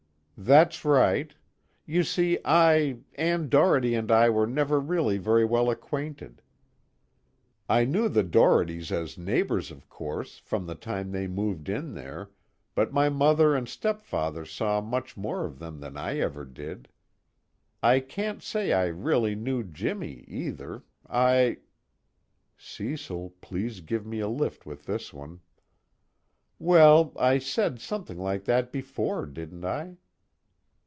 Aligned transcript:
"That's 0.43 0.83
right. 0.83 1.31
You 1.85 2.01
see, 2.03 2.39
I 2.43 2.97
Ann 3.13 3.47
Doherty 3.47 3.93
and 3.93 4.11
I 4.11 4.31
were 4.31 4.47
never 4.47 4.79
really 4.79 5.19
very 5.19 5.45
well 5.45 5.69
acquainted. 5.69 6.41
I 7.69 7.85
knew 7.85 8.09
the 8.09 8.23
Dohertys 8.23 8.91
as 8.91 9.19
neighbors 9.19 9.69
of 9.69 9.87
course, 9.87 10.39
from 10.39 10.65
the 10.65 10.73
time 10.73 11.11
they 11.11 11.27
moved 11.27 11.69
in 11.69 11.93
there, 11.93 12.31
but 12.73 12.91
my 12.91 13.07
mother 13.07 13.53
and 13.55 13.69
stepfather 13.69 14.43
saw 14.43 14.81
much 14.81 15.15
more 15.15 15.45
of 15.45 15.59
them 15.59 15.79
than 15.79 15.95
I 15.95 16.17
ever 16.17 16.43
did. 16.43 16.87
I 17.83 17.99
can't 17.99 18.41
say 18.41 18.73
I 18.73 18.85
really 18.87 19.35
knew 19.35 19.63
Jimmy, 19.63 20.25
either, 20.27 20.81
I" 21.07 21.59
(Cecil, 22.57 23.35
please 23.41 23.81
give 23.81 24.07
me 24.07 24.19
a 24.19 24.27
lift 24.27 24.65
with 24.65 24.87
this 24.87 25.13
one) 25.13 25.41
"well, 26.57 27.13
I 27.15 27.37
said 27.37 27.79
something 27.79 28.17
like 28.17 28.45
that 28.45 28.71
before, 28.71 29.27
didn't 29.27 29.65
I?" 29.65 29.97